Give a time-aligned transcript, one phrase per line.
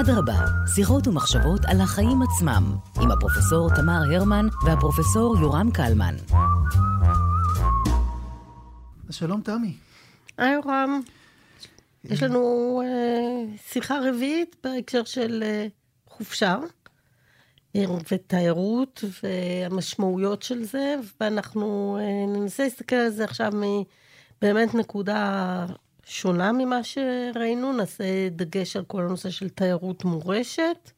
[0.00, 6.14] אדרבה, שיחות ומחשבות על החיים עצמם, עם הפרופסור תמר הרמן והפרופסור יורם קלמן.
[9.10, 9.74] שלום תמי.
[10.38, 11.00] היי יורם.
[12.04, 15.66] יש לנו אה, שיחה רביעית בהקשר של אה,
[16.08, 16.56] חופשה
[17.76, 23.52] אה, ותיירות והמשמעויות של זה, ואנחנו אה, ננסה להסתכל על זה עכשיו
[24.42, 25.66] מבאמת נקודה
[26.08, 30.90] שונה ממה שראינו, נעשה דגש על כל הנושא של תיירות מורשת,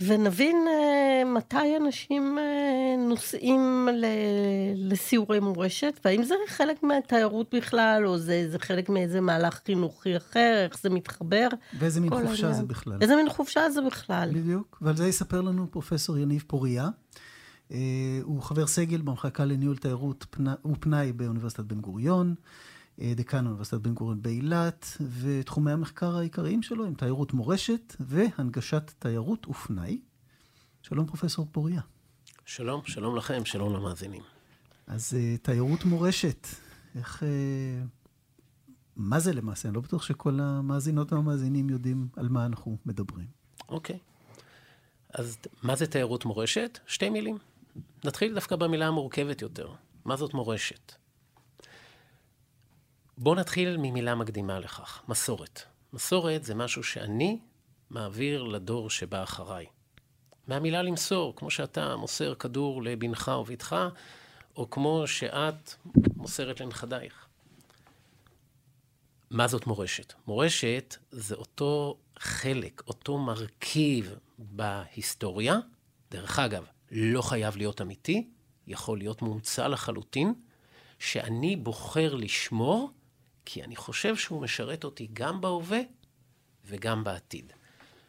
[0.00, 8.18] ונבין uh, מתי אנשים uh, נוסעים ל- לסיורי מורשת, והאם זה חלק מהתיירות בכלל, או
[8.18, 11.48] זה, זה חלק מאיזה מהלך חינוכי אחר, איך זה מתחבר.
[11.78, 12.52] ואיזה מין חופשה העניין.
[12.52, 12.98] זה בכלל.
[13.00, 14.30] איזה מין חופשה זה בכלל.
[14.34, 16.88] בדיוק, ועל זה יספר לנו פרופסור יניב פוריה.
[17.68, 17.72] Uh,
[18.22, 22.34] הוא חבר סגל במחלקה לניהול תיירות פנא, ופנאי באוניברסיטת בן גוריון.
[23.02, 30.00] דקן אוניברסיטת בן גוריון באילת, ותחומי המחקר העיקריים שלו הם תיירות מורשת והנגשת תיירות ופנאי.
[30.82, 31.80] שלום, פרופסור פוריה.
[32.44, 34.22] שלום, שלום לכם, שלום למאזינים.
[34.86, 36.46] אז תיירות מורשת,
[36.94, 37.22] איך...
[38.96, 39.68] מה זה למעשה?
[39.68, 43.26] אני לא בטוח שכל המאזינות והמאזינים יודעים על מה אנחנו מדברים.
[43.68, 43.98] אוקיי.
[45.14, 46.78] אז מה זה תיירות מורשת?
[46.86, 47.38] שתי מילים.
[48.04, 49.68] נתחיל דווקא במילה המורכבת יותר.
[50.04, 50.92] מה זאת מורשת?
[53.22, 55.62] בואו נתחיל ממילה מקדימה לכך, מסורת.
[55.92, 57.38] מסורת זה משהו שאני
[57.90, 59.66] מעביר לדור שבא אחריי.
[60.46, 63.44] מהמילה למסור, כמו שאתה מוסר כדור לבנך או
[64.56, 65.74] או כמו שאת
[66.16, 67.26] מוסרת לנכדייך.
[69.30, 70.12] מה זאת מורשת?
[70.26, 75.58] מורשת זה אותו חלק, אותו מרכיב בהיסטוריה.
[76.10, 78.28] דרך אגב, לא חייב להיות אמיתי,
[78.66, 80.34] יכול להיות מומצא לחלוטין,
[80.98, 82.90] שאני בוחר לשמור
[83.52, 85.80] כי אני חושב שהוא משרת אותי גם בהווה
[86.64, 87.52] וגם בעתיד.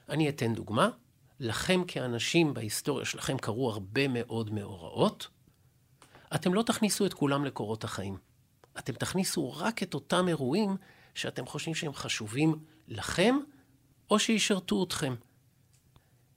[0.10, 0.90] אני אתן דוגמה.
[1.40, 5.28] לכם כאנשים בהיסטוריה שלכם קרו הרבה מאוד מאורעות.
[6.36, 8.18] אתם לא תכניסו את כולם לקורות החיים.
[8.80, 10.78] אתם תכניסו רק את אותם אירועים
[11.16, 12.56] שאתם חושבים שהם חשובים
[12.88, 13.36] לכם,
[14.10, 15.16] או שישרתו אתכם.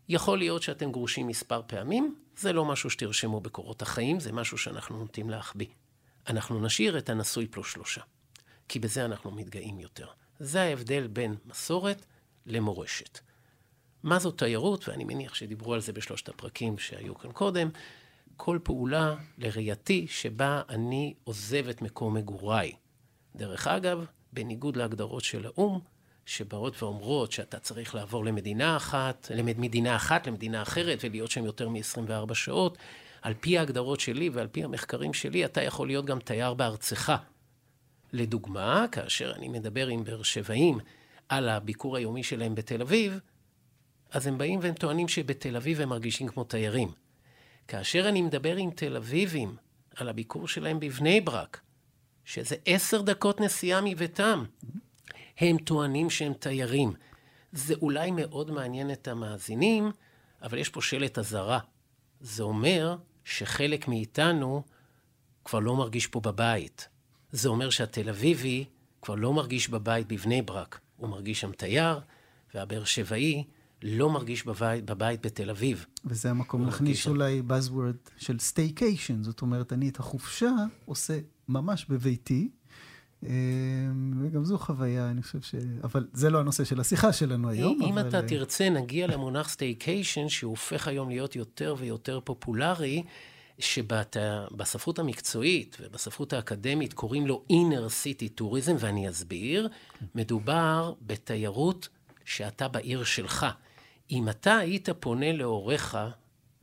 [0.08, 4.98] יכול להיות שאתם גרושים מספר פעמים, זה לא משהו שתרשמו בקורות החיים, זה משהו שאנחנו
[4.98, 5.68] נוטים להחביא.
[6.26, 8.00] אנחנו נשאיר את הנשוי פלוס שלושה.
[8.68, 10.06] כי בזה אנחנו מתגאים יותר.
[10.38, 12.06] זה ההבדל בין מסורת
[12.46, 13.18] למורשת.
[14.02, 14.88] מה זאת תיירות?
[14.88, 17.68] ואני מניח שדיברו על זה בשלושת הפרקים שהיו כאן קודם.
[18.36, 22.72] כל פעולה, לראייתי, שבה אני עוזב את מקום מגוריי.
[23.36, 25.80] דרך אגב, בניגוד להגדרות של האו"ם,
[26.26, 32.34] שבאות ואומרות שאתה צריך לעבור למדינה אחת, למדינה אחת, למדינה אחרת, ולהיות שם יותר מ-24
[32.34, 32.78] שעות,
[33.22, 37.12] על פי ההגדרות שלי ועל פי המחקרים שלי, אתה יכול להיות גם תייר בארצך.
[38.14, 40.78] לדוגמה, כאשר אני מדבר עם באר שבעים
[41.28, 43.20] על הביקור היומי שלהם בתל אביב,
[44.10, 46.92] אז הם באים והם טוענים שבתל אביב הם מרגישים כמו תיירים.
[47.68, 49.56] כאשר אני מדבר עם תל אביבים
[49.96, 51.60] על הביקור שלהם בבני ברק,
[52.24, 54.44] שזה עשר דקות נסיעה מביתם,
[55.38, 56.92] הם טוענים שהם תיירים.
[57.52, 59.90] זה אולי מאוד מעניין את המאזינים,
[60.42, 61.58] אבל יש פה שלט אזהרה.
[62.20, 64.62] זה אומר שחלק מאיתנו
[65.44, 66.88] כבר לא מרגיש פה בבית.
[67.34, 68.64] זה אומר שהתל אביבי
[69.02, 72.00] כבר לא מרגיש בבית בבני ברק, הוא מרגיש שם תייר,
[72.54, 73.44] והבאר שבעי
[73.82, 75.86] לא מרגיש בבית, בבית בתל אביב.
[76.04, 80.50] וזה המקום להכניס אולי buzzword של staycation, זאת אומרת, אני את החופשה
[80.84, 81.18] עושה
[81.48, 82.48] ממש בביתי.
[83.22, 83.28] אמ,
[84.20, 85.54] וגם זו חוויה, אני חושב ש...
[85.84, 87.82] אבל זה לא הנושא של השיחה שלנו היום.
[87.82, 88.08] אם אבל...
[88.08, 93.02] אתה תרצה, נגיע למונח staycation, שהוא הופך היום להיות יותר ויותר פופולרי.
[93.58, 99.68] שבספרות המקצועית ובספרות האקדמית קוראים לו inner city tourism, ואני אסביר.
[100.14, 101.88] מדובר בתיירות
[102.24, 103.46] שאתה בעיר שלך.
[104.10, 105.98] אם אתה היית פונה להוריך,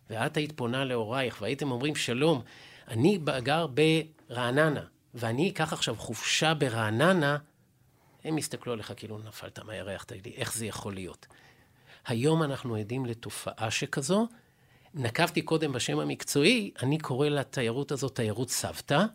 [0.09, 2.41] ואת היית פונה להורייך, והייתם אומרים, שלום,
[2.87, 4.83] אני גר ברעננה,
[5.13, 7.37] ואני אקח עכשיו חופשה ברעננה,
[8.23, 11.27] הם יסתכלו עליך כאילו נפלת מהירח, תגיד לי, איך זה יכול להיות?
[12.05, 14.27] היום אנחנו עדים לתופעה שכזו,
[14.93, 19.05] נקבתי קודם בשם המקצועי, אני קורא לתיירות הזאת תיירות סבתא.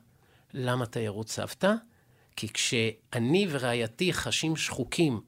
[0.55, 1.73] למה תיירות סבתא?
[2.37, 5.21] כי כשאני ורעייתי חשים שחוקים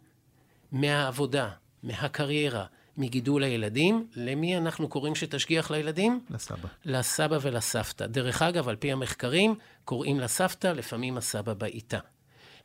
[0.73, 1.51] מהעבודה,
[1.83, 2.67] מהקריירה,
[2.97, 6.25] מגידול הילדים, למי אנחנו קוראים שתשגיח לילדים?
[6.31, 6.69] לסבא.
[6.85, 8.07] לסבא ולסבתא.
[8.07, 9.55] דרך אגב, על פי המחקרים,
[9.85, 11.99] קוראים לסבתא, לפעמים הסבא בעיטה.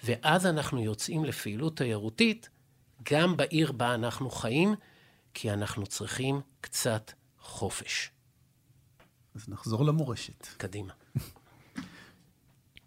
[0.03, 2.50] ואז אנחנו יוצאים לפעילות תיירותית,
[3.12, 4.75] גם בעיר בה אנחנו חיים,
[5.33, 7.12] כי אנחנו צריכים קצת
[7.43, 8.11] חופש.
[9.35, 10.47] אז נחזור למורשת.
[10.57, 10.93] קדימה.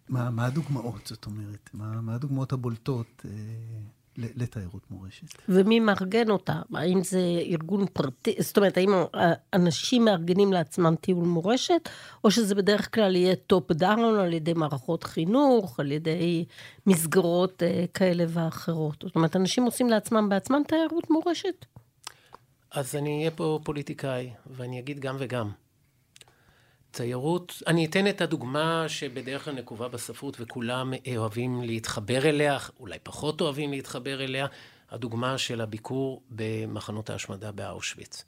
[0.09, 1.71] מה, מה הדוגמאות, זאת אומרת?
[1.73, 3.23] מה, מה הדוגמאות הבולטות?
[3.25, 3.31] אה,
[4.19, 5.27] לתיירות מורשת.
[5.49, 6.63] ומי מארגן אותה?
[6.75, 8.35] האם זה ארגון פרטי?
[8.39, 8.91] זאת אומרת, האם
[9.53, 11.89] אנשים מארגנים לעצמם טיול מורשת,
[12.25, 16.45] או שזה בדרך כלל יהיה top down על ידי מערכות חינוך, על ידי
[16.87, 18.97] מסגרות אה, כאלה ואחרות?
[19.07, 21.67] זאת אומרת, אנשים עושים לעצמם בעצמם תיירות מורשת?
[22.71, 25.51] אז אני אהיה פה פוליטיקאי, ואני אגיד גם וגם.
[26.91, 33.41] תיירות, אני אתן את הדוגמה שבדרך כלל נקובה בספרות וכולם אוהבים להתחבר אליה, אולי פחות
[33.41, 34.47] אוהבים להתחבר אליה,
[34.91, 38.25] הדוגמה של הביקור במחנות ההשמדה באושוויץ.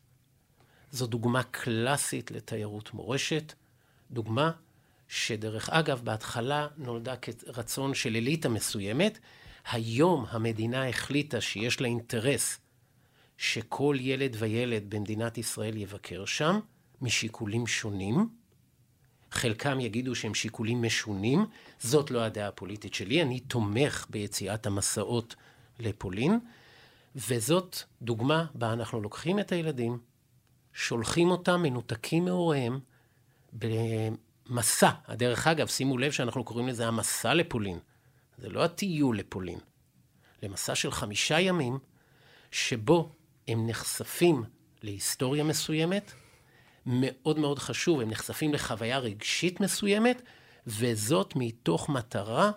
[0.90, 3.52] זו דוגמה קלאסית לתיירות מורשת,
[4.10, 4.50] דוגמה
[5.08, 9.18] שדרך אגב בהתחלה נולדה כרצון של אליטה מסוימת,
[9.72, 12.58] היום המדינה החליטה שיש לה אינטרס
[13.38, 16.60] שכל ילד וילד במדינת ישראל יבקר שם,
[17.00, 18.28] משיקולים שונים.
[19.30, 21.46] חלקם יגידו שהם שיקולים משונים,
[21.80, 25.36] זאת לא הדעה הפוליטית שלי, אני תומך ביציאת המסעות
[25.78, 26.38] לפולין,
[27.16, 29.98] וזאת דוגמה בה אנחנו לוקחים את הילדים,
[30.72, 32.78] שולחים אותם מנותקים מהוריהם
[33.52, 34.90] במסע.
[35.08, 37.78] דרך אגב, שימו לב שאנחנו קוראים לזה המסע לפולין.
[38.38, 39.58] זה לא הטיול לפולין.
[40.42, 41.78] למסע של חמישה ימים,
[42.50, 43.12] שבו
[43.48, 44.44] הם נחשפים
[44.82, 46.12] להיסטוריה מסוימת,
[46.86, 50.22] מאוד מאוד חשוב, הם נחשפים לחוויה רגשית מסוימת,
[50.66, 52.50] וזאת מתוך מטרה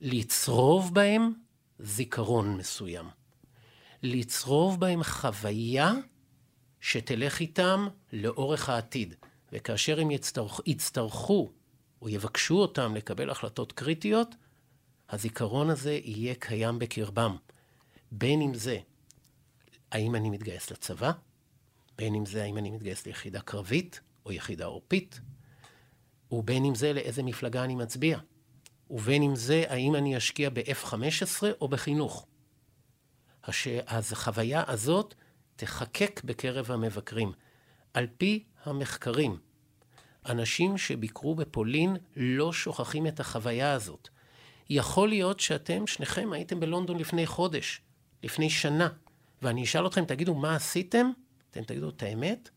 [0.00, 1.32] לצרוב בהם
[1.78, 3.06] זיכרון מסוים.
[4.02, 5.92] לצרוב בהם חוויה
[6.80, 9.14] שתלך איתם לאורך העתיד.
[9.52, 11.50] וכאשר הם יצטרכ, יצטרכו
[12.02, 14.34] או יבקשו אותם לקבל החלטות קריטיות,
[15.10, 17.36] הזיכרון הזה יהיה קיים בקרבם.
[18.12, 18.78] בין אם זה,
[19.94, 21.12] האם אני מתגייס לצבא?
[21.96, 25.20] בין אם זה האם אני מתגייס ליחידה קרבית או יחידה עורפית,
[26.30, 28.18] ובין אם זה לאיזה מפלגה אני מצביע,
[28.90, 32.26] ובין אם זה האם אני אשקיע ב-F-15 או בחינוך.
[33.44, 33.68] הש...
[33.86, 35.14] אז החוויה הזאת
[35.56, 37.32] תחקק בקרב המבקרים.
[37.94, 39.38] על פי המחקרים,
[40.26, 44.08] אנשים שביקרו בפולין לא שוכחים את החוויה הזאת.
[44.70, 47.80] יכול להיות שאתם, שניכם, הייתם בלונדון לפני חודש,
[48.22, 48.88] לפני שנה,
[49.44, 51.10] ואני אשאל אתכם, תגידו, מה עשיתם?
[51.50, 52.50] אתם תגידו את האמת,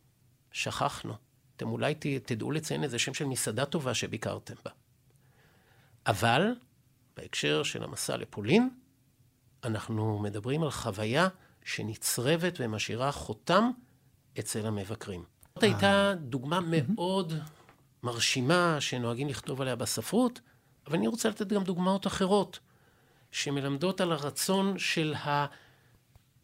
[0.52, 1.14] שכחנו.
[1.56, 1.96] אתם אולי
[2.26, 4.72] תדעו לציין איזה שם של מסעדה טובה שביקרתם בה.
[6.06, 6.56] אבל,
[7.18, 8.70] בהקשר של המסע לפולין,
[9.64, 11.28] אנחנו מדברים על חוויה
[11.66, 13.72] שנצרבת ומשאירה חותם
[14.40, 15.24] אצל המבקרים.
[15.56, 17.34] זאת הייתה דוגמה מאוד
[18.04, 20.42] מרשימה שנוהגים לכתוב עליה בספרות,
[20.88, 22.60] אבל אני רוצה לתת גם דוגמאות אחרות,
[23.32, 25.46] שמלמדות על הרצון של ה...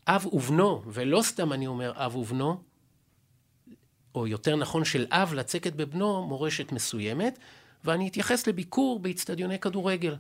[0.07, 2.61] אב ובנו, ולא סתם אני אומר אב ובנו,
[4.15, 7.39] או יותר נכון של אב לצקת בבנו מורשת מסוימת,
[7.83, 10.15] ואני אתייחס לביקור באיצטדיוני כדורגל.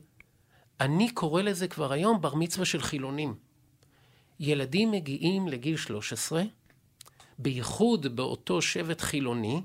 [0.79, 3.35] אני קורא לזה כבר היום בר מצווה של חילונים.
[4.39, 6.43] ילדים מגיעים לגיל 13,
[7.37, 9.61] בייחוד באותו שבט חילוני,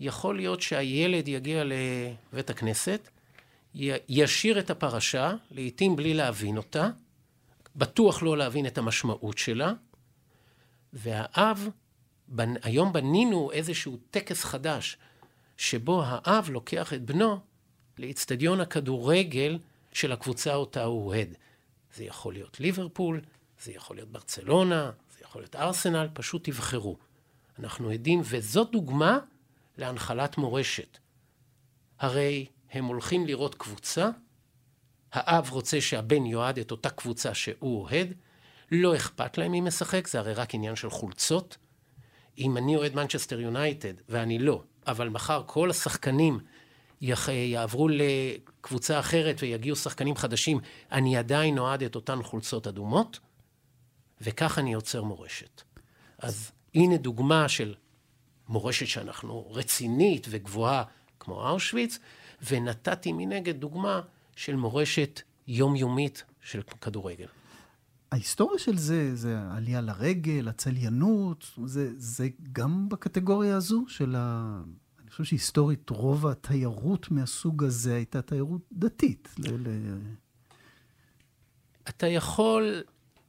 [0.00, 3.08] יכול להיות שהילד יגיע לבית הכנסת,
[4.08, 6.90] ישיר את הפרשה, לעתים בלי להבין אותה,
[7.76, 9.72] בטוח לא להבין את המשמעות שלה,
[10.92, 11.68] והאב,
[12.28, 12.54] בנ...
[12.62, 14.96] היום בנינו איזשהו טקס חדש,
[15.56, 17.40] שבו האב לוקח את בנו
[17.98, 19.58] לאיצטדיון הכדורגל
[19.92, 21.28] של הקבוצה אותה הוא אוהד.
[21.94, 23.20] זה יכול להיות ליברפול,
[23.62, 26.96] זה יכול להיות ברצלונה, זה יכול להיות ארסנל, פשוט תבחרו.
[27.58, 29.18] אנחנו עדים, וזאת דוגמה
[29.78, 30.98] להנחלת מורשת.
[31.98, 34.10] הרי הם הולכים לראות קבוצה,
[35.12, 38.14] האב רוצה שהבן יועד את אותה קבוצה שהוא אוהד,
[38.70, 41.56] לא אכפת להם מי משחק, זה הרי רק עניין של חולצות.
[42.38, 46.38] אם אני אוהד מנצ'סטר יונייטד, ואני לא, אבל מחר כל השחקנים.
[47.28, 50.60] יעברו לקבוצה אחרת ויגיעו שחקנים חדשים,
[50.92, 53.20] אני עדיין אוהד את אותן חולצות אדומות,
[54.20, 55.62] וכך אני יוצר מורשת.
[56.18, 57.74] אז הנה דוגמה של
[58.48, 60.84] מורשת שאנחנו רצינית וגבוהה
[61.20, 61.98] כמו אושוויץ,
[62.50, 64.00] ונתתי מנגד דוגמה
[64.36, 67.26] של מורשת יומיומית של כדורגל.
[68.12, 74.60] ההיסטוריה של זה, זה עלייה לרגל, הצליינות, זה, זה גם בקטגוריה הזו של ה...
[75.02, 79.28] אני חושב שהיסטורית רוב התיירות מהסוג הזה הייתה תיירות דתית.
[79.38, 79.68] ל...
[79.68, 79.98] ל...
[81.88, 82.82] אתה יכול,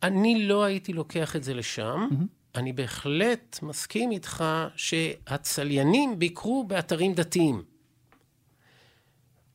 [0.03, 2.07] אני לא הייתי לוקח את זה לשם.
[2.11, 2.25] Mm-hmm.
[2.55, 4.43] אני בהחלט מסכים איתך
[4.75, 7.63] שהצליינים ביקרו באתרים דתיים.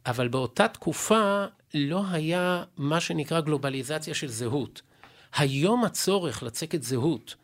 [0.09, 4.83] אבל באותה תקופה לא היה מה שנקרא גלובליזציה של זהות.
[5.37, 7.35] היום הצורך לצקת זהות,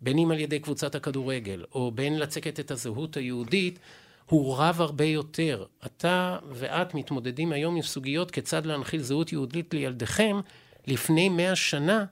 [0.00, 3.78] בין אם על ידי קבוצת הכדורגל, או בין לצקת את הזהות היהודית,
[4.26, 5.64] הוא רב הרבה יותר.
[5.86, 10.40] אתה ואת מתמודדים היום עם סוגיות כיצד להנחיל זהות יהודית לילדיכם.
[10.86, 12.04] לפני מאה שנה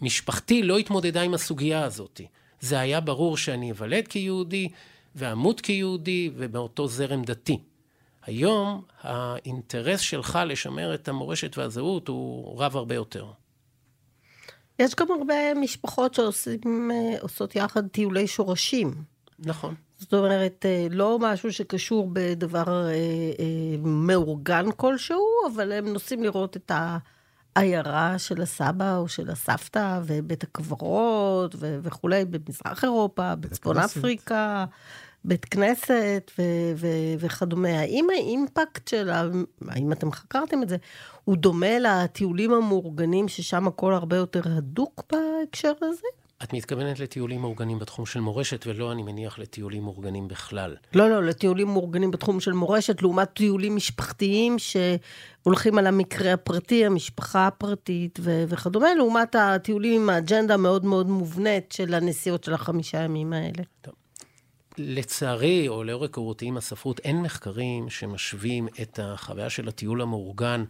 [0.00, 2.20] משפחתי לא התמודדה עם הסוגיה הזאת.
[2.60, 4.68] זה היה ברור שאני אוולד כיהודי
[5.14, 7.58] ואמות כיהודי ובאותו זרם דתי.
[8.28, 13.26] היום האינטרס שלך לשמר את המורשת והזהות הוא רב הרבה יותר.
[14.78, 18.94] יש גם הרבה משפחות שעושות יחד טיולי שורשים.
[19.38, 19.74] נכון.
[19.98, 26.56] זאת אומרת, אה, לא משהו שקשור בדבר אה, אה, מאורגן כלשהו, אבל הם נוסעים לראות
[26.56, 26.72] את
[27.56, 34.64] העיירה של הסבא או של הסבתא, ובית הקברות ו- וכולי, במזרח אירופה, בצפון אפריקה.
[35.24, 37.68] בית כנסת ו- ו- וכדומה.
[37.80, 39.22] האם האימפקט של ה...
[39.68, 40.76] האם אתם חקרתם את זה?
[41.24, 46.06] הוא דומה לטיולים המאורגנים, ששם הכל הרבה יותר הדוק בהקשר הזה?
[46.42, 50.76] את מתכוונת לטיולים מאורגנים בתחום של מורשת, ולא, אני מניח, לטיולים מאורגנים בכלל.
[50.94, 57.46] לא, לא, לטיולים מאורגנים בתחום של מורשת, לעומת טיולים משפחתיים שהולכים על המקרה הפרטי, המשפחה
[57.46, 63.32] הפרטית ו- וכדומה, לעומת הטיולים עם האג'נדה המאוד מאוד מובנית של הנסיעות של החמישה ימים
[63.32, 63.62] האלה.
[63.80, 63.94] טוב.
[64.78, 70.64] לצערי, או לאור היכרותי עם הספרות, אין מחקרים שמשווים את החוויה של הטיול המאורגן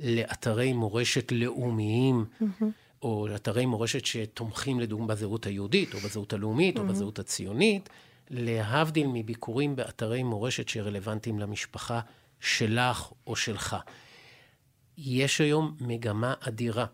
[0.00, 2.64] לאתרי מורשת לאומיים, mm-hmm.
[3.02, 6.80] או לאתרי מורשת שתומכים לדוגמה בזהות היהודית, או בזהות הלאומית, mm-hmm.
[6.80, 7.88] או בזהות הציונית,
[8.30, 12.00] להבדיל מביקורים באתרי מורשת שרלוונטיים למשפחה
[12.40, 13.76] שלך או שלך.
[14.98, 16.86] יש היום מגמה אדירה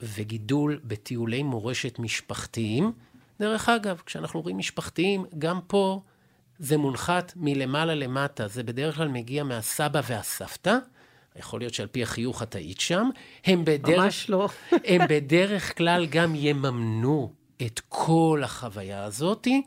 [0.00, 2.92] וגידול בטיולי מורשת משפחתיים,
[3.40, 6.00] דרך אגב, כשאנחנו רואים משפחתיים, גם פה
[6.58, 8.48] זה מונחת מלמעלה למטה.
[8.48, 10.78] זה בדרך כלל מגיע מהסבא והסבתא.
[11.38, 13.08] יכול להיות שעל פי החיוך את היית שם.
[13.44, 13.98] הם בדרך...
[13.98, 14.48] ממש לא.
[14.84, 17.32] הם בדרך כלל גם יממנו
[17.66, 19.62] את כל החוויה הזאתי,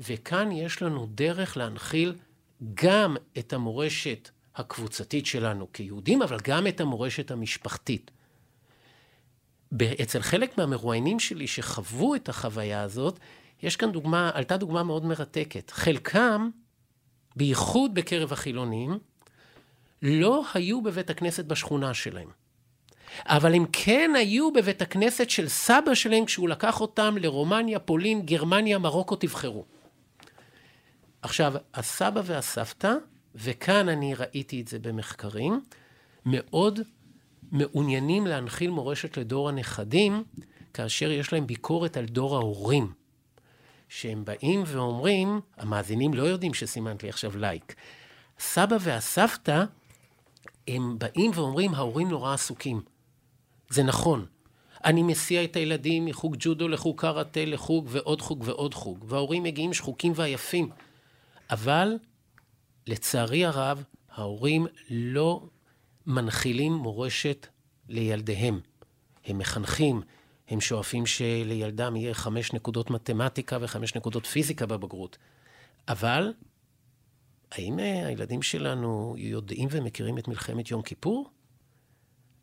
[0.00, 2.14] וכאן יש לנו דרך להנחיל
[2.74, 8.10] גם את המורשת הקבוצתית שלנו כיהודים, אבל גם את המורשת המשפחתית.
[10.02, 13.18] אצל חלק מהמרואיינים שלי שחוו את החוויה הזאת,
[13.62, 15.70] יש כאן דוגמה, עלתה דוגמה מאוד מרתקת.
[15.70, 16.50] חלקם,
[17.36, 18.98] בייחוד בקרב החילונים,
[20.02, 22.28] לא היו בבית הכנסת בשכונה שלהם.
[23.26, 28.78] אבל הם כן היו בבית הכנסת של סבא שלהם כשהוא לקח אותם לרומניה, פולין, גרמניה,
[28.78, 29.64] מרוקו, תבחרו.
[31.22, 32.94] עכשיו, הסבא והסבתא,
[33.34, 35.60] וכאן אני ראיתי את זה במחקרים,
[36.26, 36.80] מאוד
[37.52, 40.24] מעוניינים להנחיל מורשת לדור הנכדים,
[40.74, 42.92] כאשר יש להם ביקורת על דור ההורים.
[43.88, 47.74] שהם באים ואומרים, המאזינים לא יודעים שסימנת לי עכשיו לייק.
[48.38, 49.64] סבא והסבתא,
[50.68, 52.80] הם באים ואומרים, ההורים נורא עסוקים.
[53.70, 54.26] זה נכון.
[54.84, 59.74] אני מסיע את הילדים מחוג ג'ודו לחוג קראטה, לחוג ועוד חוג ועוד חוג, וההורים מגיעים
[59.74, 60.70] שחוקים ועייפים.
[61.50, 61.96] אבל,
[62.86, 65.42] לצערי הרב, ההורים לא
[66.08, 67.46] מנחילים מורשת
[67.88, 68.60] לילדיהם.
[69.24, 70.02] הם מחנכים,
[70.48, 75.18] הם שואפים שלילדם יהיה חמש נקודות מתמטיקה וחמש נקודות פיזיקה בבגרות.
[75.88, 76.32] אבל,
[77.52, 81.30] האם אה, הילדים שלנו יודעים ומכירים את מלחמת יום כיפור?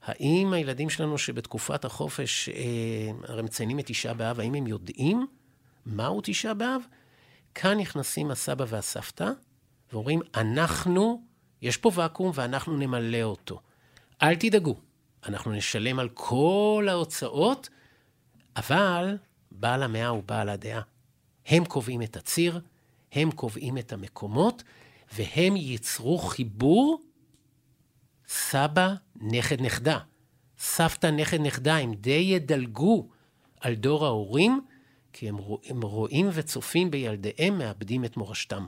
[0.01, 5.27] האם הילדים שלנו שבתקופת החופש, אה, הרי מציינים את תשעה באב, האם הם יודעים
[5.85, 6.81] מהו תשעה באב?
[7.55, 9.29] כאן נכנסים הסבא והסבתא
[9.93, 11.21] ואומרים, אנחנו
[11.61, 13.59] יש פה ואקום ואנחנו נמלא אותו.
[14.21, 14.75] אל תדאגו,
[15.25, 17.69] אנחנו נשלם על כל ההוצאות,
[18.55, 19.17] אבל
[19.51, 20.81] בעל המאה הוא בעל הדעה.
[21.45, 22.61] הם קובעים את הציר,
[23.11, 24.63] הם קובעים את המקומות,
[25.13, 27.01] והם ייצרו חיבור
[28.27, 29.99] סבא, נכד, נכדה.
[30.59, 33.07] סבתא, נכד, נכדה, הם די ידלגו
[33.59, 34.61] על דור ההורים,
[35.13, 38.65] כי הם, רואים וצופים בילדיהם מאבדים את מורשתם.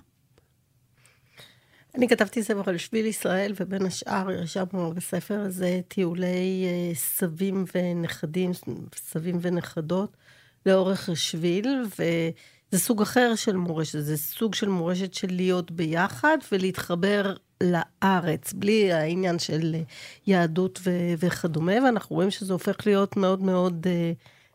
[1.97, 8.51] אני כתבתי ספר על שביל ישראל, ובין השאר ישבנו בספר הזה טיולי אה, סבים ונכדים,
[8.95, 10.17] סבים ונכדות,
[10.65, 17.35] לאורך השביל, וזה סוג אחר של מורשת, זה סוג של מורשת של להיות ביחד ולהתחבר
[17.63, 19.81] לארץ, בלי העניין של אה,
[20.27, 24.11] יהדות ו- וכדומה, ואנחנו רואים שזה הופך להיות מאוד מאוד אה,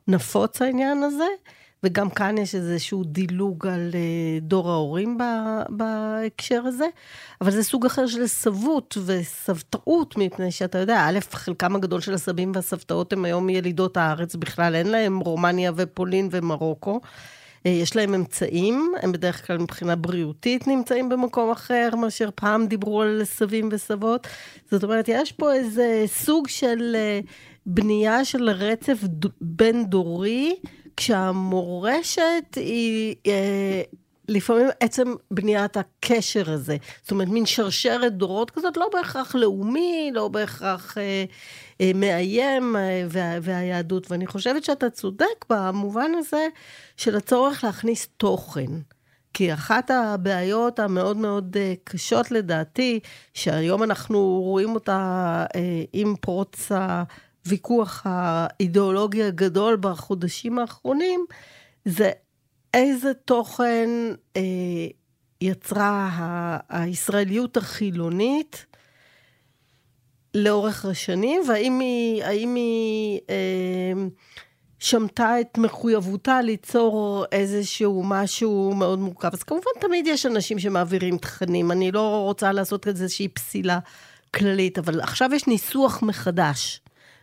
[0.09, 1.27] נפוץ העניין הזה.
[1.85, 5.19] וגם כאן יש איזשהו דילוג על אה, דור ההורים
[5.69, 6.87] בהקשר הזה,
[7.41, 12.53] אבל זה סוג אחר של סבות וסבתאות, מפני שאתה יודע, א', חלקם הגדול של הסבים
[12.55, 17.01] והסבתאות הם היום ילידות הארץ בכלל, אין להם רומניה ופולין ומרוקו.
[17.67, 23.03] אה, יש להם אמצעים, הם בדרך כלל מבחינה בריאותית נמצאים במקום אחר מאשר פעם דיברו
[23.03, 24.27] על סבים וסבות.
[24.71, 27.21] זאת אומרת, יש פה איזה סוג של אה,
[27.67, 28.99] בנייה של רצף
[29.41, 30.55] בין-דורי.
[30.97, 33.83] כשהמורשת היא אה,
[34.29, 40.29] לפעמים עצם בניית הקשר הזה, זאת אומרת, מין שרשרת דורות כזאת, לא בהכרח לאומי, לא
[40.29, 41.25] בהכרח אה,
[41.81, 44.11] אה, מאיים, אה, וה, והיהדות.
[44.11, 46.47] ואני חושבת שאתה צודק במובן הזה
[46.97, 48.71] של הצורך להכניס תוכן.
[49.35, 53.01] כי אחת הבעיות המאוד מאוד אה, קשות לדעתי,
[53.35, 56.73] שהיום אנחנו רואים אותה אה, עם פרוץ
[57.45, 61.25] הוויכוח האידיאולוגי הגדול בחודשים האחרונים,
[61.85, 62.11] זה
[62.75, 63.91] איזה תוכן
[64.37, 64.43] אה,
[65.41, 68.67] יצרה הישראליות החילונית
[70.35, 74.05] לאורך השנים, והאם היא, האם היא אה,
[74.79, 79.31] שמטה את מחויבותה ליצור איזשהו משהו מאוד מורכב.
[79.33, 83.79] אז כמובן תמיד יש אנשים שמעבירים תכנים, אני לא רוצה לעשות איזושהי פסילה
[84.35, 86.81] כללית, אבל עכשיו יש ניסוח מחדש.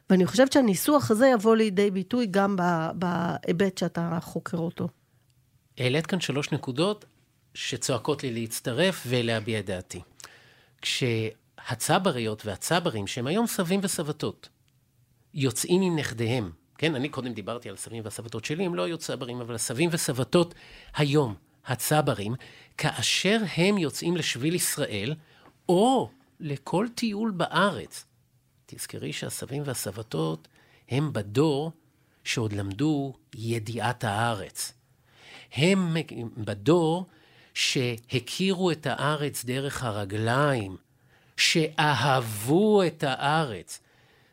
[0.10, 2.56] ואני חושבת שהניסוח הזה יבוא לידי ביטוי גם
[2.96, 4.88] בהיבט שאתה חוקר אותו.
[5.78, 7.06] העלית כאן שלוש נקודות
[7.54, 10.02] שצועקות לי להצטרף ולהביע את דעתי.
[10.82, 14.50] כשהצבריות והצברים, שהם היום סבים וסבתות,
[15.34, 19.42] יוצאים עם נכדיהם, כן, אני קודם דיברתי על הסבים והסבתות שלי, הם לא היו צברים,
[19.42, 20.54] אבל הסבים וסבתות
[20.96, 21.36] היום,
[21.66, 22.36] הצברים,
[22.78, 25.16] כאשר הם יוצאים לשביל ישראל,
[25.70, 28.06] או לכל טיול בארץ.
[28.76, 30.48] תזכרי שהסבים והסבתות
[30.90, 31.72] הם בדור
[32.24, 34.74] שעוד למדו ידיעת הארץ.
[35.54, 35.98] הם
[36.38, 37.06] בדור
[37.54, 40.78] שהכירו את הארץ דרך הרגליים,
[41.38, 43.80] שאהבו את הארץ.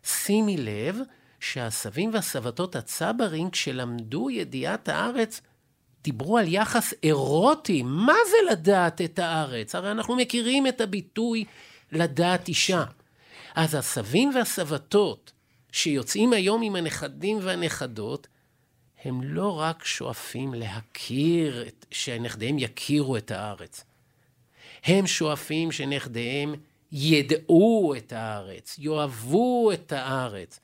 [0.05, 0.99] שימי לב
[1.40, 5.40] שהסבים והסבתות הצברים, כשלמדו ידיעת הארץ,
[6.05, 7.83] דיברו על יחס אירוטי.
[7.83, 9.75] מה זה לדעת את הארץ?
[9.75, 11.45] הרי אנחנו מכירים את הביטוי
[11.93, 12.85] לדעת אישה.
[13.56, 15.32] אז הסבים והסבתות
[15.72, 18.26] שיוצאים היום עם הנכדים והנכדות,
[19.04, 23.84] הם לא רק שואפים להכיר, שנכדיהם יכירו את הארץ.
[24.84, 26.54] הם שואפים שנכדיהם
[26.92, 30.60] ידעו את הארץ, יאהבו את הארץ.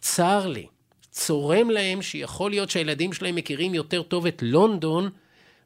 [0.00, 0.66] צר לי,
[1.10, 5.10] צורם להם שיכול להיות שהילדים שלהם מכירים יותר טוב את לונדון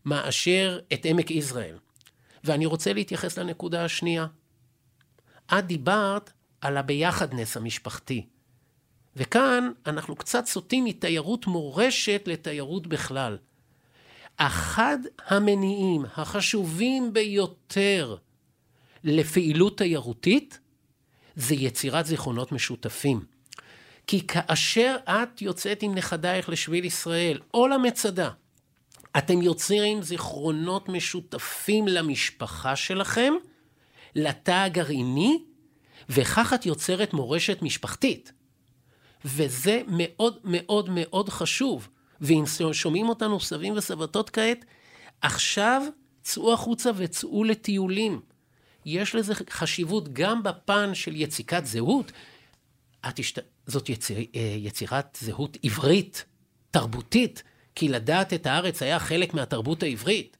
[0.04, 1.76] מאשר את עמק יזרעאל.
[2.44, 4.26] ואני רוצה להתייחס לנקודה השנייה.
[5.58, 6.30] את דיברת
[6.64, 8.26] על הביחדנס המשפחתי.
[9.16, 13.38] וכאן אנחנו קצת סוטים מתיירות מורשת לתיירות בכלל.
[14.36, 18.16] אחד המניעים החשובים ביותר
[19.04, 20.58] לפעילות תיירותית
[21.36, 23.24] זה יצירת זיכרונות משותפים.
[24.06, 28.30] כי כאשר את יוצאת עם נכדייך לשביל ישראל או למצדה,
[29.18, 33.32] אתם יוצרים זיכרונות משותפים למשפחה שלכם,
[34.14, 35.38] לתא הגרעיני,
[36.08, 38.32] וכך את יוצרת מורשת משפחתית.
[39.24, 41.88] וזה מאוד מאוד מאוד חשוב.
[42.20, 44.64] ואם שומעים אותנו סבים וסבתות כעת,
[45.20, 45.82] עכשיו
[46.22, 48.20] צאו החוצה וצאו לטיולים.
[48.84, 52.12] יש לזה חשיבות גם בפן של יציקת זהות.
[53.14, 53.38] תשת...
[53.66, 54.18] זאת יציר...
[54.18, 56.24] אה, יצירת זהות עברית,
[56.70, 57.42] תרבותית,
[57.74, 60.36] כי לדעת את הארץ היה חלק מהתרבות העברית.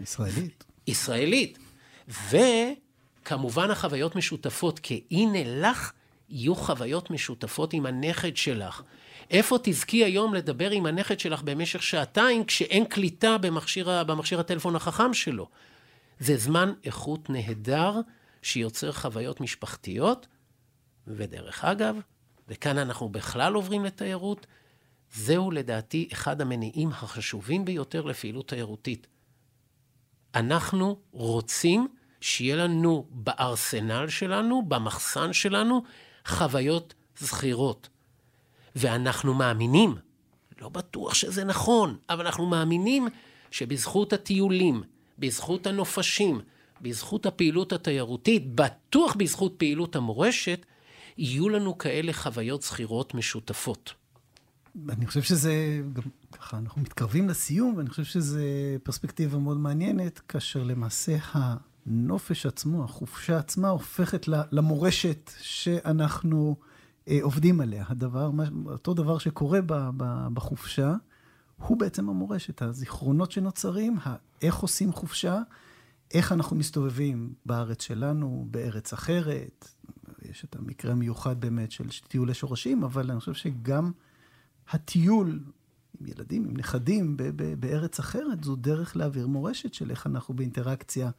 [0.00, 0.64] ישראלית.
[0.86, 1.58] ישראלית.
[3.24, 5.92] וכמובן החוויות משותפות, כי הנה לך
[6.28, 8.82] יהיו חוויות משותפות עם הנכד שלך.
[9.30, 15.14] איפה תזכי היום לדבר עם הנכד שלך במשך שעתיים כשאין קליטה במכשיר, במכשיר הטלפון החכם
[15.14, 15.48] שלו?
[16.18, 18.00] זה זמן איכות נהדר
[18.42, 20.26] שיוצר חוויות משפחתיות,
[21.06, 21.96] ודרך אגב,
[22.48, 24.46] וכאן אנחנו בכלל עוברים לתיירות,
[25.14, 29.06] זהו לדעתי אחד המניעים החשובים ביותר לפעילות תיירותית.
[30.34, 31.88] אנחנו רוצים
[32.24, 35.82] שיהיה לנו בארסנל שלנו, במחסן שלנו,
[36.26, 37.88] חוויות זכירות.
[38.76, 39.94] ואנחנו מאמינים,
[40.60, 43.08] לא בטוח שזה נכון, אבל אנחנו מאמינים
[43.50, 44.82] שבזכות הטיולים,
[45.18, 46.40] בזכות הנופשים,
[46.80, 50.66] בזכות הפעילות התיירותית, בטוח בזכות פעילות המורשת,
[51.18, 53.94] יהיו לנו כאלה חוויות זכירות משותפות.
[54.88, 58.40] אני חושב שזה, גם ככה, אנחנו מתקרבים לסיום, ואני חושב שזו
[58.82, 61.16] פרספקטיבה מאוד מעניינת, כאשר למעשה
[61.86, 66.56] הנופש עצמו, החופשה עצמה, הופכת למורשת שאנחנו
[67.08, 67.84] אה, עובדים עליה.
[67.88, 68.30] הדבר,
[68.66, 69.60] אותו דבר שקורה
[70.32, 70.94] בחופשה,
[71.56, 73.96] הוא בעצם המורשת, הזיכרונות שנוצרים,
[74.42, 75.38] איך עושים חופשה,
[76.14, 79.68] איך אנחנו מסתובבים בארץ שלנו, בארץ אחרת.
[80.22, 83.92] יש את המקרה המיוחד באמת של טיולי שורשים, אבל אני חושב שגם
[84.70, 85.40] הטיול
[86.00, 87.16] עם ילדים, עם נכדים
[87.58, 91.10] בארץ אחרת, זו דרך להעביר מורשת של איך אנחנו באינטראקציה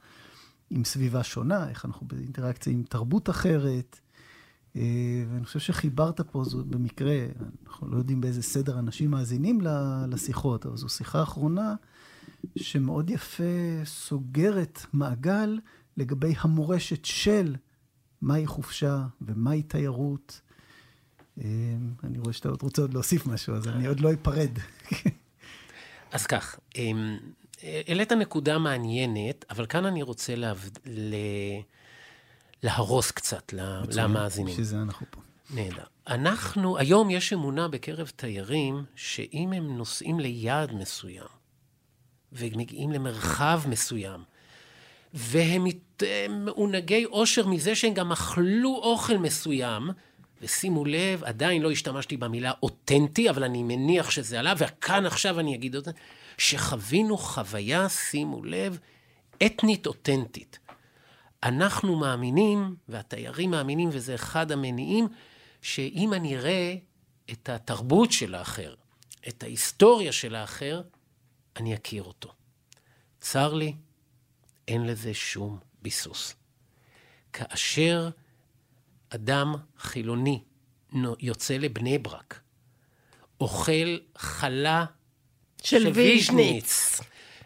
[0.70, 4.00] עם סביבה שונה, איך אנחנו באינטראקציה עם תרבות אחרת.
[4.76, 4.82] אה,
[5.30, 7.26] ואני חושב שחיברת פה, זו במקרה,
[7.68, 9.62] אנחנו לא יודעים באיזה סדר אנשים מאזינים
[10.10, 11.76] לשיחות, אבל זו שיחה אחרונה
[12.56, 13.44] שמאוד יפה
[13.86, 15.60] סוגרת מעגל
[15.98, 17.56] לגבי המורשת של
[18.22, 20.42] מהי חופשה ומהי תיירות.
[21.38, 21.44] אמ,
[22.04, 24.50] אני רואה שאתה עוד רוצה עוד להוסיף משהו, אז אני עוד לא אפרד.
[26.12, 27.18] אז כך, אמ,
[27.64, 30.54] העלית נקודה מעניינת, אבל כאן אני רוצה לה...
[32.64, 33.54] להרוס קצת
[33.92, 34.52] למאזינים.
[34.52, 35.22] בשביל זה אנחנו פה.
[35.50, 35.84] נהדר.
[36.08, 41.28] אנחנו, היום יש אמונה בקרב תיירים, שאם הם נוסעים ליעד מסוים,
[42.32, 44.24] ומגיעים למרחב מסוים,
[45.14, 45.66] והם
[46.30, 49.90] מעונגי אושר מזה שהם גם אכלו אוכל מסוים,
[50.42, 55.56] ושימו לב, עדיין לא השתמשתי במילה אותנטי, אבל אני מניח שזה עלה, וכאן עכשיו אני
[55.56, 55.92] אגיד אותה,
[56.38, 58.80] שחווינו חוויה, שימו לב,
[59.46, 60.60] אתנית אותנטית.
[61.44, 65.08] אנחנו מאמינים, והתיירים מאמינים, וזה אחד המניעים,
[65.62, 66.76] שאם אני אראה
[67.32, 68.76] את התרבות של האחר,
[69.28, 70.82] את ההיסטוריה של האחר,
[71.56, 72.34] אני אכיר אותו.
[73.20, 73.76] צר לי,
[74.68, 76.36] אין לזה שום ביסוס.
[77.34, 78.10] כאשר
[79.10, 80.44] אדם חילוני
[81.20, 82.40] יוצא לבני ברק,
[83.42, 84.86] אוכל חלה
[85.64, 87.00] של, ויז'ניץ,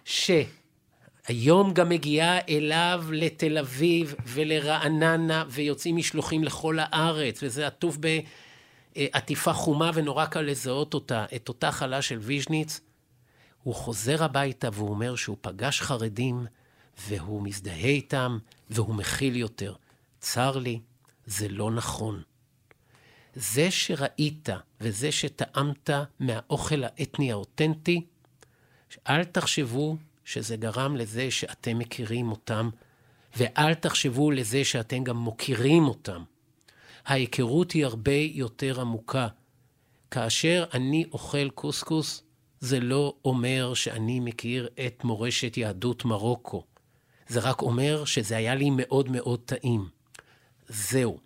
[0.06, 7.98] שהיום גם מגיעה אליו לתל אביב ולרעננה, ויוצאים משלוחים לכל הארץ, וזה עטוף
[8.95, 12.80] בעטיפה חומה ונורא קל לזהות אותה, את אותה חלה של ויז'ניץ,
[13.63, 16.45] הוא חוזר הביתה והוא אומר שהוא פגש חרדים,
[17.08, 18.38] והוא מזדהה איתם,
[18.69, 19.74] והוא מכיל יותר.
[20.19, 20.80] צר לי,
[21.30, 22.22] זה לא נכון.
[23.36, 24.50] זה שראית
[24.82, 25.89] וזה שטעמת
[26.20, 28.06] מהאוכל האתני האותנטי,
[29.10, 32.70] אל תחשבו שזה גרם לזה שאתם מכירים אותם,
[33.38, 36.24] ואל תחשבו לזה שאתם גם מוקירים אותם.
[37.06, 39.28] ההיכרות היא הרבה יותר עמוקה.
[40.12, 42.24] כאשר אני אוכל קוסקוס,
[42.60, 46.63] זה לא אומר שאני מכיר את מורשת יהדות מרוקו.
[47.28, 49.98] זה רק אומר שזה היה לי מאוד מאוד טעים.
[50.69, 51.19] זהו.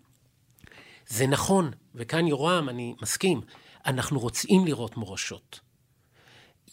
[1.08, 3.40] זה נכון, וכאן יורם, אני מסכים,
[3.86, 5.60] אנחנו רוצים לראות מורשות.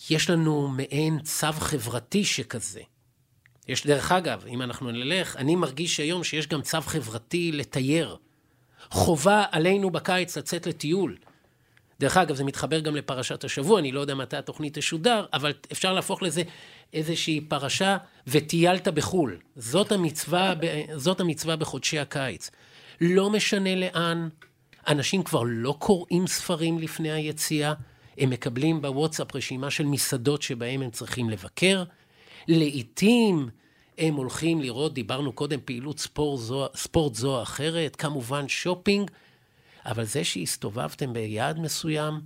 [0.10, 2.82] יש לנו מעין צו חברתי שכזה.
[3.68, 8.18] יש, דרך אגב, אם אנחנו נלך, אני מרגיש היום שיש גם צו חברתי לתייר.
[8.90, 11.18] חובה עלינו בקיץ לצאת לטיול.
[12.02, 15.94] דרך אגב, זה מתחבר גם לפרשת השבוע, אני לא יודע מתי התוכנית תשודר, אבל אפשר
[15.94, 16.42] להפוך לזה
[16.94, 19.38] איזושהי פרשה, וטיילת בחו"ל.
[19.56, 20.54] זאת המצווה,
[20.96, 22.52] זאת המצווה בחודשי הקיץ.
[23.02, 24.30] לא משנה לאן,
[24.88, 27.74] אנשים כבר לא קוראים ספרים לפני היציאה,
[28.18, 31.84] הם מקבלים בוואטסאפ רשימה של מסעדות שבהם הם צריכים לבקר.
[32.48, 33.50] לעתים
[33.98, 36.00] הם הולכים לראות, דיברנו קודם, פעילות
[36.76, 39.12] ספורט זו או אחרת, כמובן שופינג,
[39.86, 42.22] אבל זה שהסתובבתם ביעד מסוים,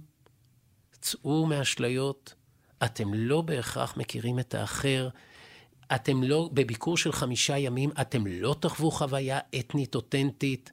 [1.01, 2.33] צאו מאשליות,
[2.85, 5.09] אתם לא בהכרח מכירים את האחר,
[5.95, 10.71] אתם לא, בביקור של חמישה ימים, אתם לא תחוו חוויה אתנית אותנטית.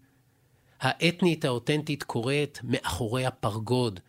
[0.81, 4.01] האתנית האותנטית קורית מאחורי הפרגוד,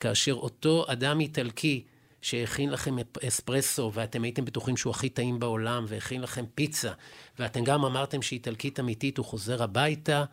[0.00, 1.84] כאשר אותו אדם איטלקי
[2.22, 2.96] שהכין לכם
[3.28, 6.92] אספרסו, ואתם הייתם בטוחים שהוא הכי טעים בעולם, והכין לכם פיצה,
[7.38, 10.24] ואתם גם אמרתם שאיטלקית אמיתית, הוא חוזר הביתה,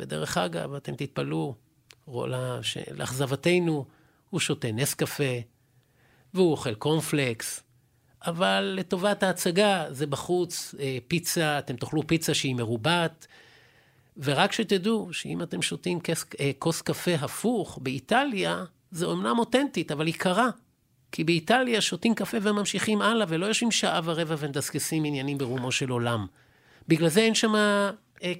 [0.00, 1.54] ודרך אגב, אתם תתפלאו,
[2.94, 3.84] לאכזבתנו,
[4.30, 5.24] הוא שותה נס קפה,
[6.34, 7.62] והוא אוכל קורנפלקס,
[8.26, 13.26] אבל לטובת ההצגה, זה בחוץ, אה, פיצה, אתם תאכלו פיצה שהיא מרובעת,
[14.16, 20.06] ורק שתדעו שאם אתם שותים כוס, אה, כוס קפה הפוך באיטליה, זה אומנם אותנטית, אבל
[20.06, 20.48] היא קרה.
[21.12, 26.26] כי באיטליה שותים קפה וממשיכים הלאה, ולא יושבים שעה ורבע ומדסקסים עניינים ברומו של עולם.
[26.88, 27.90] בגלל זה אין שם אה,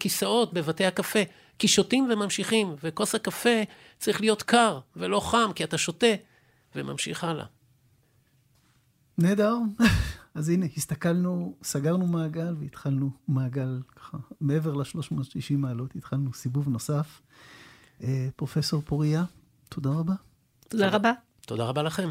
[0.01, 1.19] כיסאות בבתי הקפה,
[1.59, 3.63] כי שותים וממשיכים, וכוס הקפה
[3.99, 6.15] צריך להיות קר ולא חם, כי אתה שותה
[6.75, 7.45] וממשיך הלאה.
[9.19, 9.57] נהדר.
[10.35, 17.21] אז הנה, הסתכלנו, סגרנו מעגל והתחלנו מעגל ככה, מעבר ל-360 מעלות, התחלנו סיבוב נוסף.
[18.03, 19.25] אה, פרופסור פוריה,
[19.69, 20.15] תודה רבה.
[20.69, 21.13] תודה רבה.
[21.47, 22.11] תודה רבה לכם.